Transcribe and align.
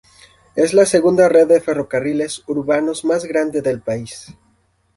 Es 0.55 0.73
la 0.73 0.87
segunda 0.87 1.29
red 1.29 1.47
de 1.47 1.61
ferrocarriles 1.61 2.41
urbanos 2.47 3.05
más 3.05 3.23
grande 3.25 3.61
del 3.61 3.81
país. 3.81 4.33